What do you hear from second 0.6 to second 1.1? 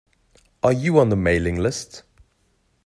Are you on